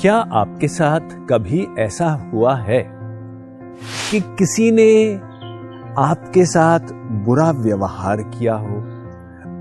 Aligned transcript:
क्या 0.00 0.14
आपके 0.14 0.68
साथ 0.68 1.00
कभी 1.30 1.66
ऐसा 1.78 2.08
हुआ 2.32 2.54
है 2.56 2.80
कि 4.10 4.20
किसी 4.38 4.70
ने 4.70 5.14
आपके 5.98 6.44
साथ 6.44 6.92
बुरा 7.24 7.50
व्यवहार 7.52 8.22
किया 8.28 8.54
हो, 8.54 8.76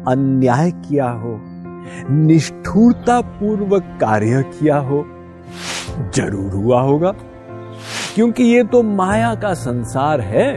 अन्याय 0.07 0.71
किया 0.71 1.09
हो 1.11 1.39
निष्ठुरता 2.11 3.19
पूर्वक 3.21 3.97
कार्य 4.01 4.43
किया 4.49 4.77
हो? 4.79 5.03
ज़रूर 6.15 6.53
हुआ 6.53 6.81
होगा, 6.81 7.11
क्योंकि 8.15 8.43
ये 8.43 8.63
तो 8.63 8.83
माया 8.83 9.33
का 9.35 9.53
संसार 9.55 10.21
है। 10.21 10.47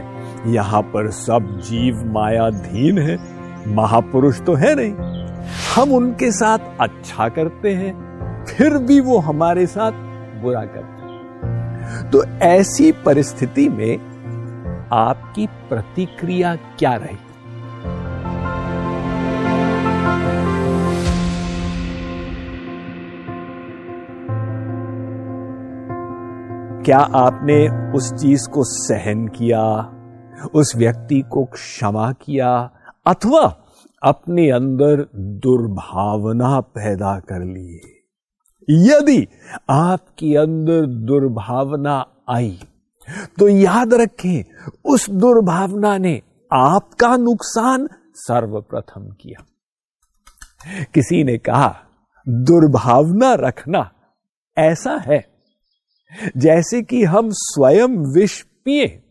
यहाँ 0.53 0.81
पर 0.83 1.09
सब 1.15 1.49
जीव 1.61 2.05
मायाधीन 2.13 2.99
है, 2.99 3.17
महापुरुष 3.75 4.41
तो 4.41 4.55
है 4.55 4.75
नहीं। 4.75 4.93
हम 5.75 5.91
उनके 5.93 6.31
साथ 6.31 6.71
अच्छा 6.81 7.29
करते 7.29 7.73
हैं 7.73 8.10
फिर 8.51 8.77
भी 8.77 8.99
वो 8.99 9.17
हमारे 9.17 9.65
साथ 9.67 9.91
बुरा 10.41 10.65
करते 10.65 11.01
हैं। 11.01 12.09
तो 12.11 12.23
ऐसी 12.41 12.91
परिस्थिति 13.05 13.69
में 13.69 13.97
आपकी 14.93 15.47
प्रतिक्रिया 15.69 16.55
क्या 16.55 16.95
रही 16.95 17.17
क्या 26.85 26.99
आपने 26.99 27.57
उस 27.91 28.13
चीज़ 28.13 28.49
को 28.49 28.63
सहन 28.63 29.27
किया, 29.27 29.63
उस 30.53 30.75
व्यक्ति 30.75 31.21
को 31.21 31.43
क्षमा 31.45 32.11
किया, 32.11 32.71
अथवा 33.05 33.41
अपने 34.01 34.49
अंदर 34.49 35.05
दुर्भावना 35.15 36.59
पैदा 36.59 37.19
कर 37.19 37.43
लिए 37.43 38.00
यदि 38.71 39.27
आपके 39.69 40.35
अंदर 40.37 40.85
दुर्भावना 40.85 42.05
आई 42.29 42.59
तो 43.39 43.47
याद 43.47 43.93
रखें, 43.93 44.43
उस 44.85 45.09
दुर्भावना 45.09 45.97
ने 45.97 46.21
आपका 46.53 47.15
नुकसान 47.17 47.87
सर्वप्रथम 48.15 49.09
किया। 49.21 49.43
किसी 50.93 51.23
ने 51.23 51.37
कहा, 51.37 51.75
दुर्भावना 52.27 53.33
रखना 53.33 53.89
ऐसा 54.57 54.95
है, 54.97 55.25
जैसे 56.37 56.81
कि 56.81 57.03
हम 57.03 57.29
स्वयं 57.31 57.97
विष 58.13 58.41
पिए 58.41 59.03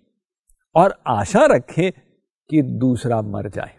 और 0.74 0.94
आशा 1.08 1.44
रखें 1.46 1.90
कि 2.50 2.62
दूसरा 2.62 3.20
मर 3.22 3.48
जाए। 3.48 3.74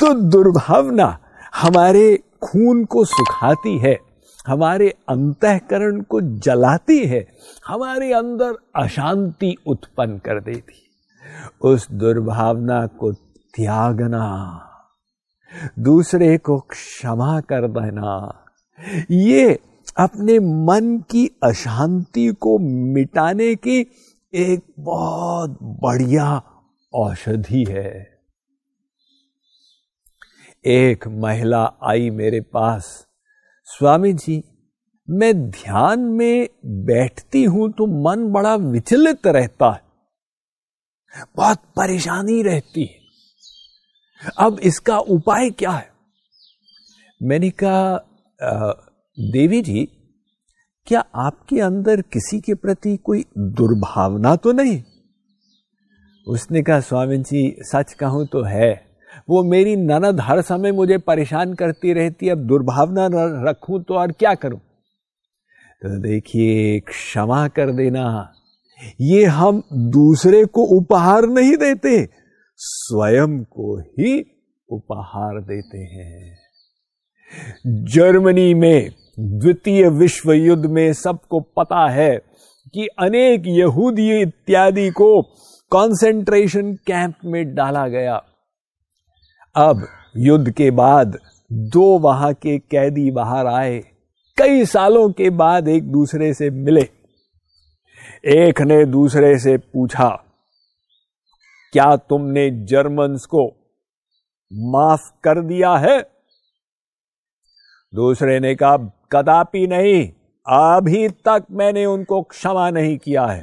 तो 0.00 0.12
दुर्भावना 0.14 1.18
हमारे 1.54 2.16
खून 2.42 2.84
को 2.84 3.04
सुखाती 3.04 3.78
है 3.78 4.07
हमारे 4.48 4.88
अंतकरण 5.08 6.00
को 6.00 6.20
जलाती 6.20 7.06
है, 7.06 7.26
हमारे 7.66 8.12
अंदर 8.12 8.54
अशांति 8.76 9.54
उत्पन्न 9.66 10.18
कर 10.18 10.40
देती 10.40 10.84
उस 11.62 11.90
दुर्भावना 11.90 12.86
को 12.86 13.12
त्यागना, 13.54 14.24
दूसरे 15.78 16.38
को 16.38 16.58
क्षमा 16.60 17.40
कर 17.40 17.68
देना, 17.68 18.44
ये 19.10 19.58
अपने 19.96 20.38
मन 20.38 20.98
की 21.10 21.26
अशांति 21.42 22.28
को 22.32 22.58
मिटाने 22.94 23.54
की 23.54 23.80
एक 24.34 24.62
बहुत 24.78 25.58
बढ़िया 25.62 26.42
औषधि 26.94 27.64
है। 27.68 28.18
एक 30.64 31.08
महिला 31.08 31.64
आई 31.82 32.10
मेरे 32.10 32.40
पास 32.40 33.07
स्वामी 33.68 34.12
जी, 34.12 34.42
मैं 35.08 35.50
ध्यान 35.50 36.00
में 36.00 36.48
बैठती 36.66 37.42
हूँ 37.44 37.70
तो 37.72 37.86
मन 38.04 38.24
बड़ा 38.32 38.54
विचलित 38.54 39.26
रहता 39.26 39.70
है। 39.72 39.80
बहुत 41.36 41.58
परेशानी 41.76 42.42
रहती 42.42 42.84
है। 42.84 44.32
अब 44.38 44.60
इसका 44.60 44.98
उपाय 44.98 45.50
क्या 45.50 45.70
है? 45.70 45.90
मैंने 47.22 47.50
कहा 47.50 47.98
देवी 49.18 49.62
जी, 49.62 49.84
क्या 50.86 51.00
आपके 51.00 51.60
अंदर 51.60 52.02
किसी 52.02 52.40
के 52.40 52.54
प्रति 52.54 52.96
कोई 52.96 53.24
दुर्भावना 53.38 54.36
तो 54.36 54.52
नहीं? 54.52 54.82
उसने 56.26 56.62
कहा, 56.62 56.80
स्वामी 56.80 57.18
जी, 57.18 57.56
सच 57.60 57.92
कहूँ 57.92 58.26
तो 58.26 58.42
है। 58.42 58.87
वो 59.28 59.42
मेरी 59.44 59.74
ननद 59.76 60.20
हर 60.20 60.40
समय 60.42 60.72
मुझे 60.72 60.98
परेशान 60.98 61.54
करती 61.54 61.92
रहती 61.92 62.26
है, 62.26 62.32
अब 62.32 62.46
दुर्भावना 62.46 63.08
रखूँ 63.50 63.82
तो 63.82 63.94
और 63.94 64.12
क्या 64.12 64.34
करूँ? 64.34 64.58
तो 64.58 65.98
देखिए, 66.02 66.80
क्षमा 66.80 67.46
कर 67.48 67.70
देना। 67.72 68.32
ये 69.00 69.24
हम 69.24 69.62
दूसरे 69.90 70.44
को 70.44 70.62
उपहार 70.76 71.26
नहीं 71.28 71.56
देते, 71.56 72.04
स्वयं 72.58 73.38
को 73.44 73.78
ही 73.80 74.18
उपहार 74.68 75.40
देते 75.42 75.78
हैं। 75.78 76.36
जर्मनी 77.86 78.52
में, 78.54 78.90
द्वितीय 79.20 79.88
विश्व 79.90 80.32
युद्ध 80.32 80.66
में 80.66 80.92
सबको 80.92 81.40
पता 81.56 81.88
है 81.90 82.16
कि 82.74 82.86
अनेक 82.98 83.42
यहूदी 83.48 84.10
इत्यादि 84.20 84.88
को 84.90 85.20
कंसंट्रेशन 85.72 86.72
कैंप 86.86 87.14
में 87.24 87.54
डाला 87.54 87.86
गया। 87.88 88.20
अब 89.58 89.86
युद्ध 90.16 90.50
के 90.50 90.70
बाद 90.70 91.18
दो 91.52 91.98
वहाँ 91.98 92.32
के 92.34 92.58
कैदी 92.58 93.10
बाहर 93.10 93.46
आए। 93.46 93.78
कई 94.38 94.64
सालों 94.64 95.08
के 95.10 95.30
बाद 95.30 95.68
एक 95.68 95.90
दूसरे 95.92 96.32
से 96.34 96.50
मिले। 96.50 96.82
एक 98.24 98.60
ने 98.60 98.84
दूसरे 98.84 99.38
से 99.38 99.56
पूछा, 99.56 100.08
क्या 101.72 101.96
तुमने 101.96 102.50
जर्मन्स 102.50 103.26
को 103.26 103.46
माफ़ 104.52 105.10
कर 105.24 105.40
दिया 105.40 105.74
है? 105.76 105.98
दूसरे 107.92 108.38
ने 108.40 108.54
कहा, 108.54 108.76
कदापि 109.12 109.66
नहीं, 109.66 110.08
अभी 110.46 111.08
तक 111.08 111.46
मैंने 111.50 111.84
उनको 111.86 112.22
क्षमा 112.22 112.70
नहीं 112.70 112.96
किया 112.98 113.26
है। 113.26 113.42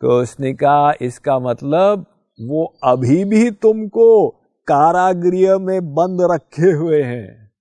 तो 0.00 0.20
उसने 0.22 0.54
कहा, 0.54 0.92
इसका 1.00 1.38
मतलब 1.38 2.06
वो 2.38 2.64
अभी 2.84 3.24
भी 3.24 3.50
तुमको 3.50 4.40
कारागृह 4.66 5.58
में 5.58 5.94
बंद 5.94 6.18
रखे 6.20 6.70
हुए 6.70 7.02
हैं। 7.02 7.52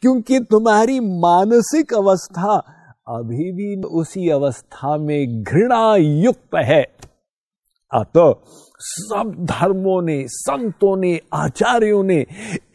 क्योंकि 0.00 0.40
तुम्हारी 0.40 1.00
मानसिक 1.00 1.94
अवस्था 1.94 2.74
अभी 3.08 3.52
भी 3.52 3.82
उसी 3.82 4.28
अवस्था 4.28 4.96
में 4.96 5.42
घृणा 5.42 5.96
युक्त 5.96 6.54
है। 6.54 6.82
तो 7.94 8.42
सब 8.80 9.34
धर्मों 9.40 10.02
ने, 10.02 10.24
संतों 10.28 10.96
ने, 10.96 11.20
आचार्यों 11.34 12.02
ने 12.04 12.26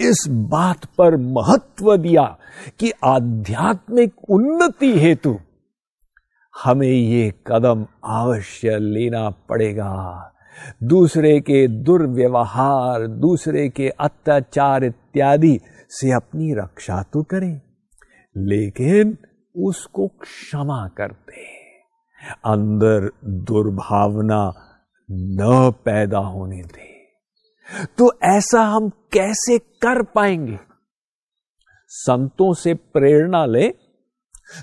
इस 0.01 0.25
बात 0.29 0.85
पर 0.85 1.17
महत्व 1.17 1.97
दिया 1.97 2.37
कि 2.79 2.91
आध्यात्मिक 3.03 4.13
उन्नति 4.29 4.99
हेतु 4.99 5.37
हमें 6.63 6.87
ये 6.87 7.33
कदम 7.47 7.85
अवश्य 8.03 8.79
लेना 8.79 9.29
पड़ेगा। 9.29 10.29
दूसरे 10.83 11.39
के 11.39 11.67
दुर्व्यवहार, 11.67 13.07
दूसरे 13.07 13.69
के 13.69 13.89
अत्याचार 13.89 14.83
इत्यादि 14.83 15.59
से 15.89 16.11
अपनी 16.11 16.53
रक्षा 16.53 17.03
तो 17.03 17.23
करें, 17.23 17.61
लेकिन 18.37 19.17
उसको 19.55 20.07
क्षमा 20.07 20.87
कर 20.87 21.07
करते 21.07 21.63
अंदर 22.45 23.11
दुर्भावना 23.25 24.53
न 25.11 25.73
पैदा 25.85 26.17
होने 26.17 26.61
दे। 26.61 26.93
तो 27.97 28.19
ऐसा 28.23 28.61
हम 28.61 28.89
कैसे 28.89 29.59
कर 29.59 30.03
पाएँगे? 30.03 30.59
संतों 31.87 32.53
से 32.53 32.73
प्रेरणा 32.73 33.45
ले। 33.45 33.73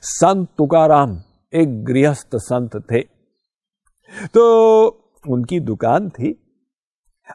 संत 0.02 0.48
तुकाराम 0.58 1.22
एक 1.54 1.84
गृहस्थ 1.84 2.30
संत 2.34 2.76
थे। 2.76 3.00
तो 4.26 4.99
उनकी 5.28 5.60
दुकान 5.60 6.08
थी। 6.10 6.32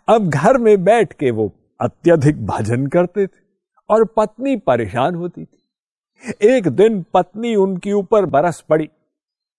अब 0.10 0.30
घर 0.30 0.58
में 0.58 0.84
बैठ 0.84 1.14
के 1.14 1.32
वो 1.32 1.52
अत्यधिक 1.82 2.46
भजन 2.46 2.88
करते 2.88 3.28
थे 3.28 3.44
और 3.90 4.06
पत्नी 4.06 4.56
परेशान 4.56 5.16
होती 5.16 5.46
थी। 5.46 6.48
एक 6.48 6.68
दिन 6.68 7.06
पत्नी 7.14 7.56
उनके 7.56 7.92
ऊपर 7.94 8.26
बरस 8.26 8.62
पड़ी। 8.70 8.90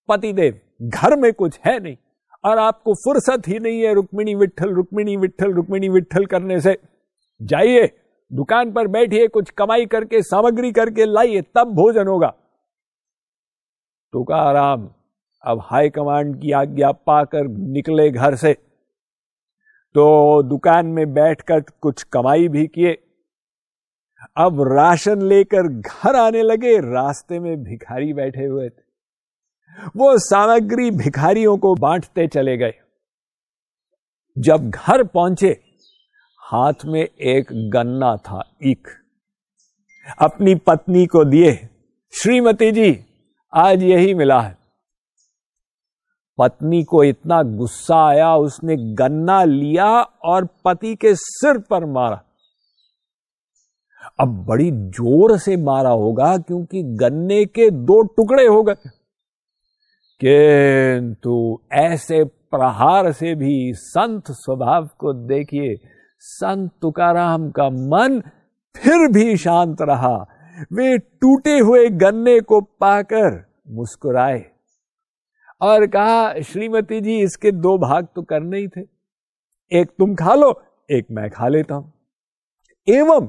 पतिदेव, 0.08 0.60
घर 0.82 1.16
में 1.16 1.32
कुछ 1.32 1.58
है 1.66 1.78
नहीं 1.80 1.96
और 2.44 2.58
आपको 2.58 2.94
फुर्सत 2.94 3.48
ही 3.48 3.58
नहीं 3.58 3.80
है 3.80 3.94
रुक्मिणी 3.94 4.34
विठल 4.34 4.70
रुक्मिणी 4.70 5.16
विठल 5.16 5.52
रुक्मिणी 5.52 5.88
विठल 5.88 6.26
करने 6.26 6.60
से। 6.60 6.78
जाइए, 7.42 7.90
दुकान 8.32 8.72
पर 8.72 8.86
बैठिए, 8.86 9.28
कुछ 9.28 9.50
कमाई 9.50 9.86
करके, 9.86 10.22
सामग्री 10.22 10.72
करके 10.72 11.04
लाइए, 11.04 11.42
तब 11.42 11.72
भोजन 11.74 12.06
होगा। 12.06 12.34
तुकाराम 14.12 14.88
अब 15.46 15.60
हाई 15.62 15.90
कमांड 15.90 16.40
की 16.40 16.52
आज्ञा 16.52 16.92
पाकर 16.92 17.48
निकले 17.48 18.10
घर 18.10 18.34
से। 18.34 18.52
तो 19.94 20.42
दुकान 20.42 20.86
में 20.86 21.14
बैठकर 21.14 21.60
कुछ 21.60 22.02
कमाई 22.02 22.48
भी 22.48 22.66
किए। 22.66 23.02
अब 24.36 24.62
राशन 24.62 25.22
लेकर 25.22 25.62
घर 25.68 26.16
आने 26.16 26.42
लगे, 26.42 26.78
रास्ते 26.78 27.40
में 27.40 27.62
भिखारी 27.62 28.12
बैठे 28.12 28.44
हुए 28.44 28.68
थे। 28.68 28.86
वो 29.96 30.18
सामग्री 30.18 30.90
भिखारियों 30.90 31.56
को 31.56 31.74
बांटते 31.74 32.26
चले 32.26 32.56
गए। 32.56 32.74
जब 34.38 34.70
घर 34.70 35.04
पहुँचे, 35.04 35.60
हाथ 36.38 36.72
में 36.84 37.08
एक 37.20 37.70
गन्ना 37.70 38.16
था 38.16 38.56
एक 38.62 38.88
अपनी 40.20 40.54
पत्नी 40.54 41.06
को 41.06 41.24
दिए, 41.24 41.68
श्रीमती 42.12 42.72
जी, 42.72 43.04
आज 43.54 43.82
यही 43.82 44.14
मिला 44.14 44.40
है। 44.40 44.55
पत्नी 46.38 46.84
को 46.84 47.04
इतना 47.04 47.42
गुस्सा 47.42 48.06
आया, 48.08 48.36
उसने 48.36 48.76
गन्ना 48.76 49.44
लिया 49.44 50.02
और 50.02 50.48
पति 50.64 50.94
के 50.94 51.14
सिर 51.14 51.58
पर 51.58 51.84
मारा। 51.84 52.22
अब 54.20 54.44
बड़ी 54.44 54.70
ज़ोर 54.70 55.38
से 55.38 55.56
मारा 55.56 55.90
होगा 55.90 56.38
क्योंकि 56.38 56.82
गन्ने 56.82 57.44
के 57.44 57.70
दो 57.70 58.02
टुकड़े 58.02 58.46
हो 58.46 58.62
गए। 58.62 58.74
किंतु 60.24 61.58
ऐसे 61.72 62.24
प्रहार 62.24 63.12
से 63.12 63.34
भी 63.34 63.72
संत 63.74 64.24
स्वभाव 64.30 64.88
को 64.98 65.12
देखिए, 65.12 65.76
संत 66.20 66.70
तुकाराम 66.82 67.50
का 67.50 67.70
मन 67.70 68.22
फिर 68.76 69.12
भी 69.12 69.36
शांत 69.36 69.76
रहा। 69.82 70.26
वे 70.72 70.98
टूटे 70.98 71.58
हुए 71.58 71.88
गन्ने 71.88 72.40
को 72.40 72.60
पाकर 72.60 73.44
मुस्कुराए। 73.70 74.55
और 75.60 75.86
कहा, 75.86 76.40
श्रीमती 76.40 77.00
जी, 77.00 77.18
इसके 77.18 77.52
दो 77.52 77.78
भाग 77.78 78.08
तो 78.14 78.22
करने 78.22 78.58
ही 78.58 78.68
थे। 78.68 78.80
एक 79.72 79.90
तुम 79.98 80.14
खा 80.14 80.34
लो, 80.34 80.62
एक 80.90 81.06
मैं 81.10 81.30
खा 81.30 81.48
लेता 81.48 81.74
हूँ। 81.74 81.92
एवं 82.88 83.28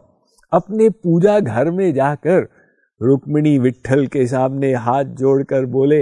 अपने 0.53 0.89
पूजा 0.89 1.39
घर 1.39 1.71
में 1.71 1.93
जाकर 1.93 2.47
रुक्मिणी 3.01 3.59
विठल 3.59 4.07
के 4.07 4.27
सामने 4.27 4.73
हाथ 4.73 5.03
जोड़कर 5.03 5.65
बोले, 5.65 5.99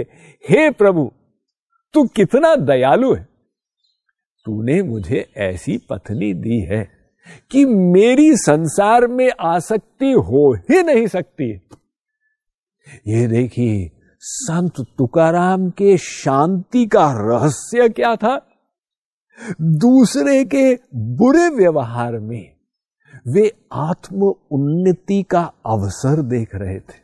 हे 0.50 0.70
प्रभु, 0.70 1.12
तू 1.94 2.04
कितना 2.06 2.56
दयालु 2.56 3.14
है। 3.14 3.28
तूने 4.44 4.82
मुझे 4.82 5.32
ऐसी 5.36 5.78
पत्नी 5.90 6.34
दी 6.34 6.60
है 6.60 6.88
कि 7.50 7.64
मेरी 7.64 8.36
संसार 8.36 9.06
में 9.06 9.32
आसक्ति 9.40 10.12
हो 10.12 10.54
ही 10.70 10.82
नहीं 10.82 11.06
सकती। 11.06 11.50
ये 13.06 13.26
देखिए 13.26 13.90
संत 14.28 14.72
तुकाराम 14.98 15.70
के 15.70 15.96
शांति 15.96 16.86
का 16.86 17.12
रहस्य 17.12 17.88
क्या 17.88 18.16
था? 18.16 18.46
दूसरे 19.60 20.44
के 20.44 20.74
बुरे 20.94 21.48
व्यवहार 21.48 22.18
में 22.18 22.56
वे 23.28 23.52
आत्म 23.72 24.22
उन्नति 24.50 25.22
का 25.22 25.52
अवसर 25.66 26.22
देख 26.22 26.50
रहे 26.54 26.80
थे 26.80 26.98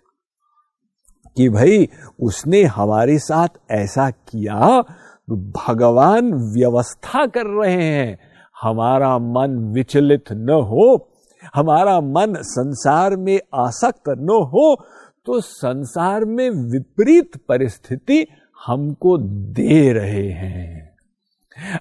कि 1.36 1.48
भाई, 1.48 1.88
उसने 2.20 2.62
हमारे 2.62 3.18
साथ 3.18 3.48
ऐसा 3.70 4.10
किया 4.10 4.82
तो 4.82 5.36
भगवान 5.36 6.34
व्यवस्था 6.34 7.26
कर 7.26 7.46
रहे 7.46 7.84
हैं। 7.84 8.18
हमारा 8.62 9.18
मन 9.18 9.72
विचलित 9.74 10.32
न 10.32 10.50
हो, 10.50 11.08
हमारा 11.54 12.00
मन 12.00 12.34
संसार 12.42 13.16
में 13.16 13.40
आसक्त 13.54 14.08
न 14.08 14.28
हो 14.52 14.84
तो 15.26 15.40
संसार 15.40 16.24
में 16.24 16.50
विपरीत 16.50 17.36
परिस्थिति 17.48 18.26
हमको 18.66 19.18
दे 19.52 19.92
रहे 19.92 20.30
हैं। 20.30 20.96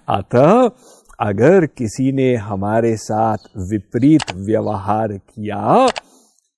अतः 0.10 0.70
अगर 1.20 1.66
किसी 1.66 2.12
ने 2.12 2.36
हमारे 2.36 2.98
साथ 2.98 3.38
विपरीत 3.58 4.22
व्यवहार 4.36 5.08
किया, 5.08 5.88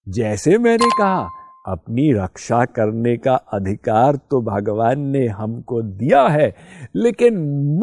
जैसे 0.09 0.57
मैंने 0.57 0.85
कहा, 0.85 1.30
अपनी 1.68 2.13
रक्षा 2.13 2.65
करने 2.65 3.18
का 3.18 3.36
अधिकार 3.36 4.15
तो 4.15 4.41
भगवान 4.41 5.00
ने 5.00 5.27
हमको 5.27 5.81
दिया 5.81 6.27
है, 6.27 6.56
लेकिन 6.95 7.33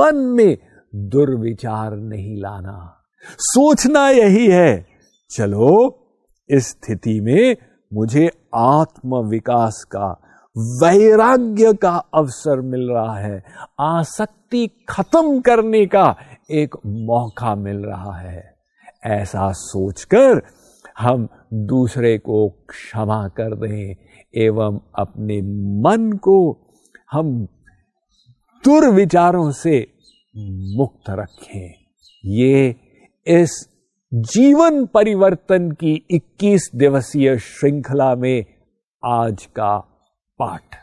मन 0.01 0.17
में 0.17 0.59
दुर्विचार 0.95 1.97
नहीं 1.97 2.37
लाना। 2.43 3.03
सोचना 3.39 4.11
यही 4.11 4.47
है, 4.47 4.87
चलो, 5.31 5.99
इस 6.49 6.69
स्थिति 6.69 7.21
में 7.21 7.57
मुझे 7.93 8.31
आत्म 8.55 9.17
विकास 9.17 9.85
का, 9.97 10.21
वैराग्य 10.59 11.73
का 11.73 11.97
अवसर 12.15 12.61
मिल 12.61 12.81
रहा 12.81 13.19
है। 13.19 13.45
आसक्ति 13.81 14.71
खत्म 14.89 15.41
करने 15.41 15.87
का 15.87 16.17
एक 16.51 16.75
मौका 16.87 17.55
मिल 17.55 17.77
रहा 17.77 18.17
है। 18.17 18.55
ऐसा 19.05 19.53
सोचकर 19.53 20.43
हम 20.99 21.29
दूसरे 21.55 22.19
को 22.19 22.49
क्षमा 22.49 23.29
कर 23.29 23.57
दें 23.57 23.97
एवं 24.37 24.81
अपने 24.99 25.43
मन 25.81 26.13
को 26.13 26.59
हम 27.13 27.45
दुर्विचारों 28.65 29.51
से 29.51 29.93
मुक्त 30.77 31.11
रखें। 31.11 31.75
ये 32.25 32.77
इस 33.27 33.70
जीवन 34.15 34.87
परिवर्तन 34.87 35.71
की 35.71 36.07
21 36.11 36.61
दिवसीय 36.75 37.39
श्रृंखला 37.39 38.15
में 38.15 38.45
आज 39.05 39.47
का 39.47 39.79
पाठ। 40.39 40.75